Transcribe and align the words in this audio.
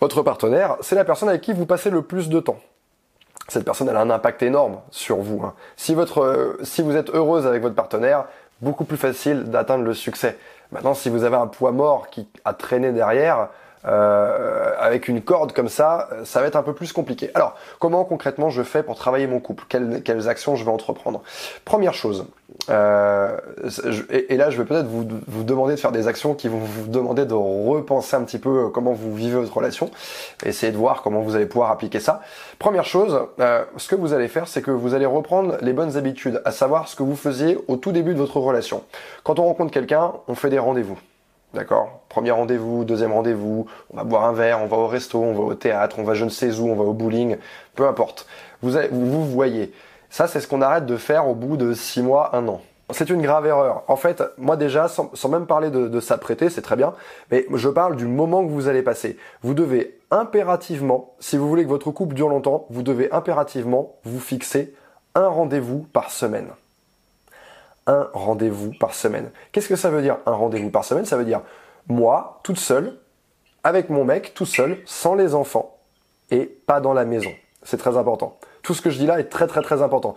Votre 0.00 0.22
partenaire, 0.22 0.76
c'est 0.80 0.94
la 0.94 1.04
personne 1.04 1.28
avec 1.28 1.40
qui 1.40 1.54
vous 1.54 1.64
passez 1.64 1.88
le 1.88 2.02
plus 2.02 2.28
de 2.28 2.38
temps. 2.40 2.58
Cette 3.48 3.64
personne, 3.64 3.88
elle 3.88 3.96
a 3.96 4.00
un 4.00 4.10
impact 4.10 4.42
énorme 4.42 4.80
sur 4.90 5.18
vous. 5.18 5.42
hein. 5.42 5.54
Si, 5.76 5.94
votre, 5.94 6.20
euh, 6.22 6.58
si 6.62 6.82
vous 6.82 6.96
êtes 6.96 7.10
heureuse 7.10 7.46
avec 7.46 7.62
votre 7.62 7.74
partenaire, 7.74 8.26
beaucoup 8.60 8.84
plus 8.84 8.96
facile 8.96 9.44
d'atteindre 9.44 9.84
le 9.84 9.94
succès. 9.94 10.36
Maintenant, 10.72 10.94
si 10.94 11.08
vous 11.08 11.24
avez 11.24 11.36
un 11.36 11.46
poids 11.46 11.72
mort 11.72 12.08
qui 12.10 12.28
a 12.44 12.52
traîné 12.52 12.92
derrière, 12.92 13.48
euh, 13.86 14.72
avec 14.78 15.08
une 15.08 15.22
corde 15.22 15.52
comme 15.52 15.68
ça, 15.68 16.08
euh, 16.12 16.24
ça 16.24 16.40
va 16.40 16.46
être 16.46 16.56
un 16.56 16.62
peu 16.62 16.74
plus 16.74 16.92
compliqué. 16.92 17.30
Alors, 17.34 17.54
comment 17.78 18.04
concrètement 18.04 18.50
je 18.50 18.62
fais 18.62 18.82
pour 18.82 18.96
travailler 18.96 19.26
mon 19.26 19.40
couple? 19.40 19.64
Quelles, 19.68 20.02
quelles 20.02 20.28
actions 20.28 20.56
je 20.56 20.64
vais 20.64 20.70
entreprendre? 20.70 21.22
Première 21.64 21.94
chose, 21.94 22.26
euh, 22.70 23.36
je- 23.64 24.02
et, 24.10 24.36
là 24.36 24.50
je 24.50 24.58
vais 24.58 24.64
peut-être 24.64 24.86
vous, 24.86 25.06
vous 25.26 25.44
demander 25.44 25.74
de 25.74 25.80
faire 25.80 25.92
des 25.92 26.08
actions 26.08 26.34
qui 26.34 26.48
vont 26.48 26.58
vous 26.58 26.88
demander 26.88 27.24
de 27.26 27.34
repenser 27.34 28.16
un 28.16 28.22
petit 28.22 28.38
peu 28.38 28.64
euh, 28.64 28.68
comment 28.68 28.92
vous 28.92 29.14
vivez 29.14 29.38
votre 29.38 29.56
relation, 29.56 29.90
essayer 30.44 30.72
de 30.72 30.76
voir 30.76 31.02
comment 31.02 31.20
vous 31.20 31.36
allez 31.36 31.46
pouvoir 31.46 31.70
appliquer 31.70 32.00
ça. 32.00 32.20
Première 32.58 32.84
chose, 32.84 33.20
euh, 33.40 33.64
ce 33.76 33.88
que 33.88 33.94
vous 33.94 34.12
allez 34.12 34.28
faire, 34.28 34.48
c'est 34.48 34.62
que 34.62 34.70
vous 34.70 34.94
allez 34.94 35.06
reprendre 35.06 35.56
les 35.60 35.72
bonnes 35.72 35.96
habitudes, 35.96 36.42
à 36.44 36.50
savoir 36.50 36.88
ce 36.88 36.96
que 36.96 37.02
vous 37.02 37.16
faisiez 37.16 37.58
au 37.68 37.76
tout 37.76 37.92
début 37.92 38.14
de 38.14 38.18
votre 38.18 38.38
relation. 38.38 38.82
Quand 39.22 39.38
on 39.38 39.44
rencontre 39.44 39.72
quelqu'un, 39.72 40.12
on 40.28 40.34
fait 40.34 40.50
des 40.50 40.58
rendez-vous. 40.58 40.98
D'accord 41.56 42.00
Premier 42.10 42.32
rendez-vous, 42.32 42.84
deuxième 42.84 43.12
rendez-vous, 43.12 43.64
on 43.90 43.96
va 43.96 44.04
boire 44.04 44.24
un 44.26 44.34
verre, 44.34 44.60
on 44.62 44.66
va 44.66 44.76
au 44.76 44.86
resto, 44.86 45.22
on 45.22 45.32
va 45.32 45.40
au 45.40 45.54
théâtre, 45.54 45.96
on 45.98 46.02
va 46.02 46.12
je 46.12 46.26
ne 46.26 46.28
sais 46.28 46.60
où, 46.60 46.68
on 46.68 46.74
va 46.74 46.84
au 46.84 46.92
bowling, 46.92 47.38
peu 47.74 47.88
importe. 47.88 48.26
Vous, 48.60 49.24
voyez. 49.24 49.72
Ça, 50.10 50.26
c'est 50.26 50.40
ce 50.40 50.48
qu'on 50.48 50.60
arrête 50.60 50.84
de 50.84 50.98
faire 50.98 51.26
au 51.26 51.34
bout 51.34 51.56
de 51.56 51.72
six 51.72 52.02
mois, 52.02 52.36
un 52.36 52.46
an. 52.46 52.60
C'est 52.90 53.08
une 53.08 53.22
grave 53.22 53.46
erreur. 53.46 53.84
En 53.88 53.96
fait, 53.96 54.22
moi 54.36 54.56
déjà, 54.56 54.86
sans, 54.88 55.10
même 55.30 55.46
parler 55.46 55.70
de 55.70 55.98
s'apprêter, 55.98 56.50
c'est 56.50 56.60
très 56.60 56.76
bien, 56.76 56.92
mais 57.30 57.46
je 57.54 57.70
parle 57.70 57.96
du 57.96 58.04
moment 58.04 58.44
que 58.44 58.50
vous 58.50 58.68
allez 58.68 58.82
passer. 58.82 59.16
Vous 59.42 59.54
devez 59.54 59.98
impérativement, 60.10 61.14
si 61.20 61.38
vous 61.38 61.48
voulez 61.48 61.64
que 61.64 61.70
votre 61.70 61.90
couple 61.90 62.14
dure 62.14 62.28
longtemps, 62.28 62.66
vous 62.68 62.82
devez 62.82 63.10
impérativement 63.12 63.94
vous 64.04 64.20
fixer 64.20 64.74
un 65.14 65.28
rendez-vous 65.28 65.86
par 65.94 66.10
semaine 66.10 66.48
un 67.86 68.08
rendez-vous 68.12 68.72
par 68.78 68.94
semaine. 68.94 69.30
Qu'est-ce 69.52 69.68
que 69.68 69.76
ça 69.76 69.90
veut 69.90 70.02
dire 70.02 70.18
un 70.26 70.32
rendez-vous 70.32 70.70
par 70.70 70.84
semaine? 70.84 71.04
Ça 71.04 71.16
veut 71.16 71.24
dire 71.24 71.42
moi, 71.88 72.40
toute 72.42 72.58
seule, 72.58 72.98
avec 73.62 73.90
mon 73.90 74.04
mec, 74.04 74.34
tout 74.34 74.46
seul, 74.46 74.78
sans 74.84 75.14
les 75.14 75.34
enfants, 75.34 75.78
et 76.30 76.46
pas 76.46 76.80
dans 76.80 76.92
la 76.92 77.04
maison. 77.04 77.30
C'est 77.62 77.76
très 77.76 77.96
important. 77.96 78.38
Tout 78.66 78.74
ce 78.74 78.82
que 78.82 78.90
je 78.90 78.98
dis 78.98 79.06
là 79.06 79.20
est 79.20 79.30
très 79.30 79.46
très 79.46 79.62
très 79.62 79.80
important. 79.80 80.16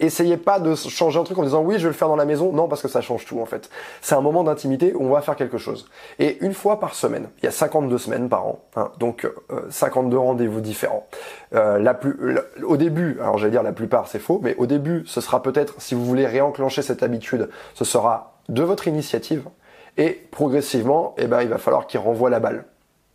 Essayez 0.00 0.36
pas 0.36 0.58
de 0.58 0.74
changer 0.74 1.20
un 1.20 1.22
truc 1.22 1.38
en 1.38 1.44
disant 1.44 1.62
oui 1.62 1.76
je 1.78 1.84
vais 1.84 1.90
le 1.90 1.94
faire 1.94 2.08
dans 2.08 2.16
la 2.16 2.24
maison. 2.24 2.52
Non 2.52 2.66
parce 2.66 2.82
que 2.82 2.88
ça 2.88 3.00
change 3.00 3.24
tout 3.24 3.38
en 3.38 3.46
fait. 3.46 3.70
C'est 4.00 4.16
un 4.16 4.20
moment 4.20 4.42
d'intimité 4.42 4.94
où 4.96 5.04
on 5.04 5.10
va 5.10 5.20
faire 5.20 5.36
quelque 5.36 5.56
chose. 5.56 5.88
Et 6.18 6.44
une 6.44 6.52
fois 6.54 6.80
par 6.80 6.96
semaine. 6.96 7.28
Il 7.38 7.44
y 7.44 7.46
a 7.46 7.52
52 7.52 7.98
semaines 7.98 8.28
par 8.28 8.46
an. 8.46 8.58
hein. 8.74 8.90
donc 8.98 9.26
euh, 9.52 9.60
52 9.70 10.18
rendez-vous 10.18 10.60
différents. 10.60 11.06
Euh, 11.54 11.78
la 11.78 11.94
plus, 11.94 12.18
au 12.64 12.76
début, 12.76 13.18
alors 13.20 13.38
j'allais 13.38 13.52
dire 13.52 13.62
la 13.62 13.70
plupart 13.70 14.08
c'est 14.08 14.18
faux, 14.18 14.40
mais 14.42 14.56
au 14.56 14.66
début 14.66 15.04
ce 15.06 15.20
sera 15.20 15.40
peut-être 15.40 15.74
si 15.78 15.94
vous 15.94 16.04
voulez 16.04 16.26
réenclencher 16.26 16.82
cette 16.82 17.04
habitude, 17.04 17.48
ce 17.74 17.84
sera 17.84 18.40
de 18.48 18.64
votre 18.64 18.88
initiative. 18.88 19.44
Et 19.98 20.20
progressivement, 20.32 21.14
eh 21.16 21.28
ben, 21.28 21.42
il 21.42 21.48
va 21.48 21.58
falloir 21.58 21.86
qu'il 21.86 22.00
renvoie 22.00 22.28
la 22.28 22.40
balle. 22.40 22.64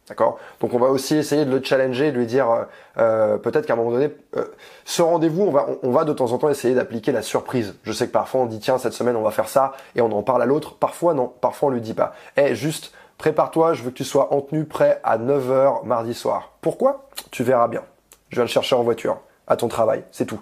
D'accord 0.07 0.37
Donc 0.59 0.73
on 0.73 0.77
va 0.77 0.87
aussi 0.87 1.15
essayer 1.15 1.45
de 1.45 1.51
le 1.51 1.63
challenger, 1.63 2.11
de 2.11 2.17
lui 2.17 2.27
dire 2.27 2.49
euh, 2.51 2.63
euh, 2.99 3.37
peut-être 3.37 3.65
qu'à 3.65 3.73
un 3.73 3.75
moment 3.75 3.91
donné, 3.91 4.15
euh, 4.37 4.45
ce 4.85 5.01
rendez-vous, 5.01 5.43
on 5.43 5.51
va, 5.51 5.67
on, 5.81 5.89
va 5.89 6.03
de 6.03 6.13
temps 6.13 6.31
en 6.31 6.37
temps 6.37 6.49
essayer 6.49 6.75
d'appliquer 6.75 7.11
la 7.11 7.23
surprise. 7.23 7.75
Je 7.83 7.91
sais 7.91 8.05
que 8.05 8.11
parfois 8.11 8.41
on 8.41 8.45
dit 8.45 8.59
tiens 8.59 8.77
cette 8.77 8.93
semaine 8.93 9.15
on 9.15 9.23
va 9.23 9.31
faire 9.31 9.49
ça 9.49 9.73
et 9.95 10.01
on 10.01 10.11
en 10.11 10.21
parle 10.21 10.43
à 10.43 10.45
l'autre. 10.45 10.75
Parfois 10.75 11.15
non, 11.15 11.33
parfois 11.41 11.69
on 11.69 11.71
lui 11.71 11.81
dit 11.81 11.95
pas. 11.95 12.13
Eh 12.37 12.53
juste 12.53 12.93
prépare-toi, 13.17 13.73
je 13.73 13.81
veux 13.81 13.89
que 13.89 13.95
tu 13.95 14.03
sois 14.03 14.31
en 14.31 14.41
tenue 14.41 14.65
prêt 14.65 15.01
à 15.03 15.17
9h 15.17 15.85
mardi 15.85 16.13
soir. 16.13 16.51
Pourquoi? 16.61 17.09
Tu 17.31 17.43
verras 17.43 17.67
bien. 17.67 17.81
Je 18.29 18.35
viens 18.35 18.43
le 18.43 18.49
chercher 18.49 18.75
en 18.75 18.83
voiture, 18.83 19.17
à 19.47 19.55
ton 19.55 19.69
travail, 19.69 20.03
c'est 20.11 20.25
tout. 20.25 20.41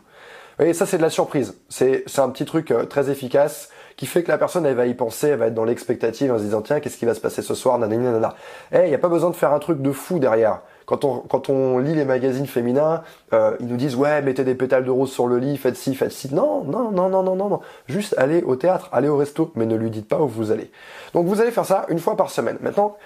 Et 0.59 0.73
ça 0.73 0.85
c'est 0.85 0.97
de 0.97 1.03
la 1.03 1.09
surprise. 1.09 1.57
C'est 1.69 2.03
un 2.17 2.29
petit 2.29 2.45
truc 2.45 2.73
très 2.89 3.09
efficace 3.09 3.69
qui 3.95 4.05
fait 4.05 4.23
que 4.23 4.31
la 4.31 4.37
personne 4.37 4.65
elle 4.65 4.75
va 4.75 4.85
y 4.85 4.93
penser, 4.93 5.29
elle 5.29 5.39
va 5.39 5.47
être 5.47 5.53
dans 5.53 5.65
l'expectative 5.65 6.31
en 6.31 6.37
se 6.37 6.43
disant 6.43 6.61
tiens 6.61 6.79
qu'est-ce 6.79 6.97
qui 6.97 7.05
va 7.05 7.13
se 7.13 7.21
passer 7.21 7.41
ce 7.41 7.53
soir, 7.53 7.77
nanana. 7.77 8.35
Eh, 8.71 8.83
il 8.83 8.89
n'y 8.89 8.95
a 8.95 8.99
pas 8.99 9.09
besoin 9.09 9.29
de 9.29 9.35
faire 9.35 9.53
un 9.53 9.59
truc 9.59 9.81
de 9.81 9.91
fou 9.91 10.19
derrière. 10.19 10.61
Quand 10.85 11.05
on, 11.05 11.19
quand 11.19 11.49
on 11.49 11.79
lit 11.79 11.95
les 11.95 12.05
magazines 12.05 12.47
féminins, 12.47 13.03
euh, 13.31 13.55
ils 13.59 13.67
nous 13.67 13.77
disent 13.77 13.95
ouais 13.95 14.21
mettez 14.21 14.43
des 14.43 14.55
pétales 14.55 14.83
de 14.83 14.91
rose 14.91 15.11
sur 15.11 15.27
le 15.27 15.37
lit, 15.37 15.57
faites 15.57 15.77
ci, 15.77 15.95
faites 15.95 16.11
ci. 16.11 16.33
Non, 16.33 16.63
non, 16.63 16.91
non, 16.91 17.09
non, 17.09 17.23
non, 17.23 17.35
non, 17.35 17.49
non. 17.49 17.59
Juste 17.87 18.15
allez 18.17 18.41
au 18.43 18.55
théâtre, 18.55 18.89
allez 18.91 19.07
au 19.07 19.17
resto, 19.17 19.51
mais 19.55 19.65
ne 19.65 19.75
lui 19.75 19.89
dites 19.89 20.07
pas 20.07 20.19
où 20.19 20.27
vous 20.27 20.51
allez. 20.51 20.71
Donc 21.13 21.25
vous 21.25 21.41
allez 21.41 21.51
faire 21.51 21.65
ça 21.65 21.85
une 21.89 21.99
fois 21.99 22.17
par 22.17 22.29
semaine. 22.29 22.57
Maintenant, 22.61 22.97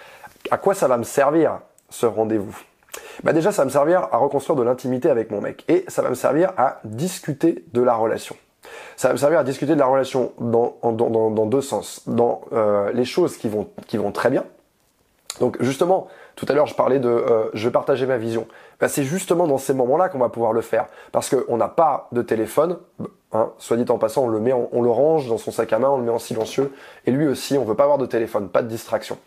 à 0.52 0.58
quoi 0.58 0.74
ça 0.74 0.88
va 0.88 0.98
me 0.98 1.04
servir 1.04 1.60
ce 1.90 2.06
rendez-vous? 2.06 2.58
Bah 3.24 3.34
déjà, 3.34 3.52
ça 3.52 3.62
va 3.62 3.66
me 3.66 3.72
servir 3.72 4.08
à 4.12 4.18
reconstruire 4.18 4.56
de 4.56 4.64
l'intimité 4.64 5.10
avec 5.10 5.32
mon 5.32 5.42
mec. 5.42 5.66
Et 5.68 5.86
ça 5.88 6.02
va 6.02 6.10
me 6.10 6.16
servir 6.16 6.54
à 6.58 6.80
discuter 6.84 7.64
de 7.74 7.82
la 7.82 7.94
relation. 7.94 8.36
Ça 8.96 9.10
va 9.10 9.14
me 9.14 9.18
servir 9.18 9.40
à 9.40 9.44
discuter 9.44 9.76
de 9.76 9.80
la 9.80 9.86
relation 9.86 10.34
dans, 10.40 10.78
dans, 10.84 11.30
dans, 11.30 11.46
deux 11.46 11.62
sens. 11.62 12.02
Dans 12.08 12.42
euh, 12.52 12.92
les 12.94 13.06
choses 13.06 13.38
qui 13.38 13.48
vont, 13.48 13.68
qui 13.88 13.98
vont 13.98 14.12
très 14.12 14.30
bien. 14.30 14.44
Donc 15.40 15.58
justement, 15.62 16.08
tout 16.36 16.46
à 16.50 16.54
l'heure, 16.54 16.68
je 16.68 16.76
parlais 16.76 17.00
de 17.00 17.10
euh, 17.10 17.50
je 17.54 17.70
partager 17.70 18.06
ma 18.06 18.18
vision. 18.18 18.48
Bah, 18.80 18.88
c'est 18.88 19.04
justement 19.04 19.48
dans 19.48 19.58
ces 19.58 19.74
moments-là 19.74 20.10
qu'on 20.10 20.20
va 20.20 20.30
pouvoir 20.30 20.54
le 20.54 20.62
faire. 20.62 20.88
Parce 21.12 21.34
qu'on 21.34 21.58
n'a 21.58 21.68
pas 21.68 22.08
de 22.12 22.22
téléphone. 22.22 22.78
Hein, 23.34 23.52
soit 23.58 23.76
dit 23.76 23.92
en 23.92 23.98
passant, 23.98 24.24
on 24.24 24.30
le 24.30 24.40
met, 24.40 24.54
on 24.54 24.82
le 24.82 24.90
range 24.90 25.28
dans 25.28 25.38
son 25.38 25.52
sac 25.52 25.74
à 25.74 25.80
main, 25.80 25.90
on 25.90 25.98
le 25.98 26.04
met 26.04 26.12
en 26.12 26.20
silencieux. 26.20 26.74
Et 27.06 27.12
lui 27.12 27.28
aussi, 27.28 27.58
on 27.58 27.66
veut 27.66 27.76
pas 27.76 27.84
avoir 27.84 27.98
de 27.98 28.06
téléphone, 28.06 28.48
pas 28.48 28.62
de 28.62 28.70
distraction. 28.70 29.18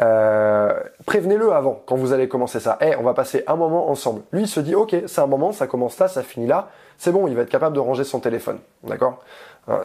Euh, 0.00 0.72
prévenez-le 1.04 1.52
avant 1.52 1.82
quand 1.84 1.96
vous 1.96 2.14
allez 2.14 2.28
commencer 2.28 2.60
ça. 2.60 2.78
Eh, 2.80 2.96
on 2.96 3.02
va 3.02 3.12
passer 3.12 3.44
un 3.46 3.56
moment 3.56 3.90
ensemble. 3.90 4.22
Lui, 4.32 4.42
il 4.42 4.48
se 4.48 4.60
dit, 4.60 4.74
ok, 4.74 4.96
c'est 5.06 5.20
un 5.20 5.26
moment, 5.26 5.52
ça 5.52 5.66
commence 5.66 5.98
là, 5.98 6.08
ça 6.08 6.22
finit 6.22 6.46
là. 6.46 6.70
C'est 6.98 7.12
bon, 7.12 7.26
il 7.28 7.34
va 7.34 7.42
être 7.42 7.50
capable 7.50 7.74
de 7.74 7.80
ranger 7.80 8.04
son 8.04 8.20
téléphone. 8.20 8.58
D'accord 8.84 9.18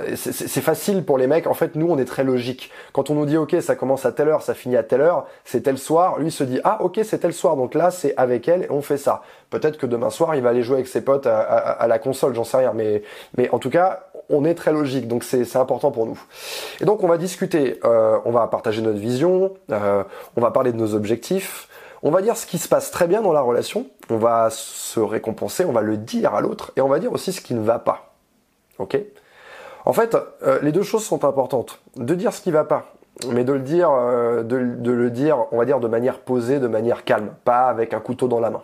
et 0.05 0.15
c'est- 0.15 0.61
facile 0.61 1.03
pour 1.03 1.17
les 1.17 1.25
mecs. 1.25 1.47
En 1.47 1.55
fait, 1.55 1.75
nous, 1.75 1.87
on 1.89 1.97
est 1.97 2.05
très 2.05 2.23
logique. 2.23 2.71
Quand 2.93 3.09
on 3.09 3.15
nous 3.15 3.25
dit, 3.25 3.37
ok, 3.37 3.55
ça 3.61 3.75
commence 3.75 4.05
à 4.05 4.11
telle 4.11 4.29
heure, 4.29 4.43
ça 4.43 4.53
finit 4.53 4.77
à 4.77 4.83
telle 4.83 5.01
heure, 5.01 5.25
c'est 5.43 5.61
tel 5.61 5.79
soir. 5.79 6.19
Lui 6.19 6.29
se 6.29 6.43
dit, 6.43 6.59
ah, 6.63 6.83
ok, 6.83 6.99
c'est 7.03 7.17
tel 7.19 7.33
soir. 7.33 7.55
Donc 7.55 7.73
là, 7.73 7.89
c'est 7.89 8.13
avec 8.15 8.47
elle 8.47 8.63
et 8.63 8.67
on 8.69 8.83
fait 8.83 8.97
ça. 8.97 9.23
Peut-être 9.49 9.77
que 9.77 9.87
demain 9.87 10.11
soir, 10.11 10.35
il 10.35 10.43
va 10.43 10.49
aller 10.49 10.61
jouer 10.61 10.75
avec 10.75 10.87
ses 10.87 11.01
potes 11.01 11.25
à, 11.25 11.87
la 11.87 11.97
console, 11.97 12.35
j'en 12.35 12.43
sais 12.43 12.57
rien. 12.57 12.73
Mais, 12.75 13.01
mais 13.37 13.49
en 13.49 13.57
tout 13.57 13.71
cas, 13.71 14.03
on 14.29 14.45
est 14.45 14.53
très 14.53 14.71
logique. 14.71 15.07
Donc 15.07 15.23
c'est 15.23 15.45
c'est 15.45 15.57
important 15.57 15.89
pour 15.89 16.05
nous. 16.05 16.19
Et 16.79 16.85
donc, 16.85 17.03
on 17.03 17.07
va 17.07 17.17
discuter. 17.17 17.79
euh, 17.83 18.19
on 18.25 18.31
va 18.31 18.45
partager 18.47 18.83
notre 18.83 18.99
vision. 18.99 19.55
euh, 19.71 20.03
on 20.37 20.41
va 20.41 20.51
parler 20.51 20.73
de 20.73 20.77
nos 20.77 20.93
objectifs. 20.93 21.67
On 22.03 22.11
va 22.11 22.21
dire 22.21 22.35
ce 22.35 22.45
qui 22.45 22.57
se 22.57 22.67
passe 22.67 22.91
très 22.91 23.07
bien 23.07 23.21
dans 23.21 23.33
la 23.33 23.41
relation. 23.41 23.87
On 24.09 24.17
va 24.17 24.49
se 24.49 24.99
récompenser. 24.99 25.65
On 25.65 25.71
va 25.71 25.81
le 25.81 25.97
dire 25.97 26.33
à 26.33 26.41
l'autre 26.41 26.71
et 26.75 26.81
on 26.81 26.87
va 26.87 26.99
dire 26.99 27.11
aussi 27.11 27.31
ce 27.31 27.41
qui 27.41 27.53
ne 27.53 27.61
va 27.61 27.79
pas. 27.79 28.13
Ok? 28.79 28.97
En 29.85 29.93
fait, 29.93 30.15
euh, 30.43 30.59
les 30.61 30.71
deux 30.71 30.83
choses 30.83 31.03
sont 31.03 31.25
importantes. 31.25 31.79
De 31.95 32.15
dire 32.15 32.33
ce 32.33 32.41
qui 32.41 32.51
va 32.51 32.63
pas, 32.63 32.93
mais 33.29 33.43
de 33.43 33.53
le 33.53 33.59
dire, 33.59 33.89
euh, 33.91 34.43
de 34.43 34.55
le 34.91 35.09
dire, 35.09 35.45
on 35.51 35.57
va 35.57 35.65
dire 35.65 35.79
de 35.79 35.87
manière 35.87 36.19
posée, 36.19 36.59
de 36.59 36.67
manière 36.67 37.03
calme, 37.03 37.33
pas 37.45 37.67
avec 37.67 37.93
un 37.93 37.99
couteau 37.99 38.27
dans 38.27 38.39
la 38.39 38.49
main. 38.51 38.61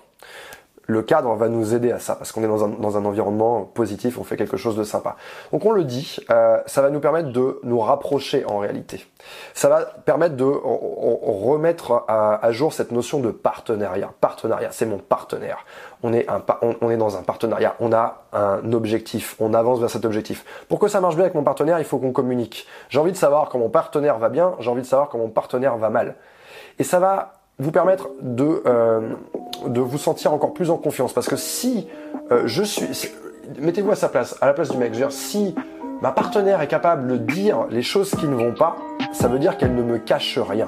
Le 0.88 1.02
cadre 1.02 1.36
va 1.36 1.50
nous 1.50 1.76
aider 1.76 1.92
à 1.92 2.00
ça, 2.00 2.16
parce 2.16 2.32
qu'on 2.32 2.44
est 2.44 2.48
dans 2.48 2.64
un, 2.64 2.70
dans 2.70 2.98
un 2.98 3.04
environnement 3.04 3.64
positif, 3.64 4.18
on 4.18 4.24
fait 4.24 4.38
quelque 4.38 4.56
chose 4.56 4.78
de 4.78 4.86
sympa. 4.86 5.18
Donc 5.52 5.66
on 5.66 5.72
le 5.72 5.84
dit, 5.84 6.18
euh, 6.30 6.60
ça 6.66 6.82
va 6.82 6.90
nous 6.90 7.02
permettre 7.02 7.30
de 7.30 7.60
nous 7.64 7.80
rapprocher 7.80 8.46
en 8.46 8.60
réalité. 8.60 9.06
Ça 9.54 9.68
va 9.68 9.82
permettre 9.82 10.36
de 10.38 10.46
remettre 10.46 12.06
à, 12.08 12.52
jour 12.52 12.72
cette 12.72 12.92
notion 12.92 13.20
de 13.20 13.32
partenariat. 13.32 14.12
Partenariat, 14.22 14.70
c'est 14.72 14.86
mon 14.86 14.98
partenaire. 14.98 15.66
On 16.04 16.14
est, 16.14 16.30
un, 16.30 16.42
on 16.82 16.90
est 16.90 16.98
dans 16.98 17.18
un 17.18 17.22
partenariat, 17.22 17.76
on 17.82 17.92
a 17.92 18.24
un 18.32 18.72
objectif, 18.72 19.36
on 19.40 19.54
avance 19.54 19.80
vers 19.80 19.90
cet 19.90 20.06
objectif. 20.06 20.46
Pour 20.70 20.80
que 20.80 20.88
ça 20.88 21.02
marche 21.02 21.16
bien 21.16 21.26
avec 21.26 21.36
mon 21.36 21.44
partenaire, 21.44 21.80
il 21.80 21.86
faut 21.86 21.98
qu'on 21.98 22.14
communique. 22.14 22.66
J'ai 22.88 23.00
envie 23.00 23.12
de 23.12 23.18
savoir 23.18 23.50
quand 23.50 23.60
mon 23.60 23.70
partenaire 23.70 24.20
va 24.20 24.30
bien, 24.30 24.56
j'ai 24.60 24.70
envie 24.70 24.84
de 24.84 24.88
savoir 24.88 25.10
quand 25.10 25.18
mon 25.18 25.30
partenaire 25.30 25.76
va 25.76 25.90
mal. 25.90 26.16
Et 26.80 26.84
ça 26.84 27.00
va 27.00 27.37
vous 27.60 27.72
permettre 27.72 28.10
de, 28.22 28.62
euh, 28.66 29.14
de 29.66 29.80
vous 29.80 29.98
sentir 29.98 30.34
encore 30.34 30.54
plus 30.54 30.70
en 30.70 30.78
confiance. 30.78 31.14
Parce 31.14 31.28
que 31.28 31.36
si 31.36 31.88
euh, 32.32 32.44
je 32.46 32.64
suis... 32.64 32.88
Mettez-vous 33.60 33.92
à 33.92 33.96
sa 33.96 34.10
place, 34.10 34.36
à 34.42 34.46
la 34.46 34.54
place 34.54 34.70
du 34.70 34.78
mec. 34.78 34.90
Je 34.94 35.00
veux 35.00 35.06
dire, 35.06 35.12
si 35.12 35.56
ma 36.02 36.12
partenaire 36.12 36.62
est 36.62 36.68
capable 36.68 37.08
de 37.08 37.18
dire 37.18 37.66
les 37.70 37.82
choses 37.82 38.12
qui 38.12 38.28
ne 38.28 38.36
vont 38.36 38.54
pas, 38.54 38.76
ça 39.14 39.28
veut 39.28 39.40
dire 39.40 39.58
qu'elle 39.58 39.74
ne 39.74 39.84
me 39.84 39.98
cache 39.98 40.38
rien. 40.38 40.68